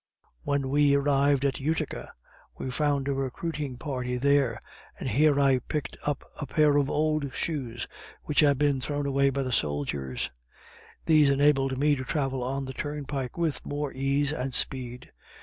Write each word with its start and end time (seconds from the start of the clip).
When 0.41 0.69
we 0.69 0.95
arrived 0.95 1.45
at 1.45 1.59
Utica 1.59 2.11
we 2.57 2.71
found 2.71 3.07
a 3.07 3.13
recruiting 3.13 3.77
party 3.77 4.17
there; 4.17 4.59
and 4.99 5.07
here 5.07 5.39
I 5.39 5.59
picked 5.59 5.95
up 6.03 6.23
a 6.41 6.47
pair 6.47 6.77
of 6.77 6.89
old 6.89 7.31
shoes 7.35 7.87
which 8.23 8.39
had 8.39 8.57
been 8.57 8.81
thrown 8.81 9.05
away 9.05 9.29
by 9.29 9.43
the 9.43 9.51
soldiers; 9.51 10.31
these 11.05 11.29
enabled 11.29 11.77
me 11.77 11.95
to 11.95 12.03
travel 12.03 12.43
on 12.43 12.65
the 12.65 12.73
turnpike 12.73 13.37
with 13.37 13.63
more 13.63 13.93
ease 13.93 14.31
and 14.33 14.55
speed. 14.55 15.11